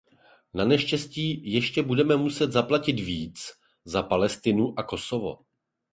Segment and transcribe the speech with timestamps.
[0.53, 3.51] Naneštěstí ještě budeme muset zaplatit víc
[3.85, 5.37] za Palestinu a Kosovo.